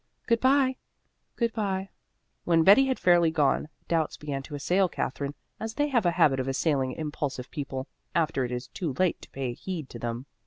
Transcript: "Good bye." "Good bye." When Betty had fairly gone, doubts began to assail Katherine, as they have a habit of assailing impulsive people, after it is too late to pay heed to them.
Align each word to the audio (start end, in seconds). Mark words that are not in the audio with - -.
"Good 0.25 0.39
bye." 0.41 0.77
"Good 1.35 1.53
bye." 1.53 1.89
When 2.43 2.63
Betty 2.63 2.87
had 2.87 2.97
fairly 2.97 3.29
gone, 3.29 3.69
doubts 3.87 4.17
began 4.17 4.41
to 4.41 4.55
assail 4.55 4.89
Katherine, 4.89 5.35
as 5.59 5.75
they 5.75 5.89
have 5.89 6.07
a 6.07 6.11
habit 6.17 6.39
of 6.39 6.47
assailing 6.47 6.93
impulsive 6.93 7.51
people, 7.51 7.87
after 8.15 8.43
it 8.43 8.51
is 8.51 8.67
too 8.69 8.93
late 8.93 9.21
to 9.21 9.29
pay 9.29 9.53
heed 9.53 9.91
to 9.91 9.99
them. 9.99 10.25